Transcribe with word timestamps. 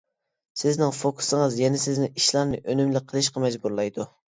سىزنىڭ 0.61 0.93
فوكۇسىڭىز 1.01 1.59
يەنە 1.65 1.85
سىزنى 1.85 2.11
ئىشلارنى 2.17 2.65
ئۈنۈملۈك 2.67 3.11
قىلىشقا 3.15 3.51
مەجبۇرلايدۇ. 3.51 4.15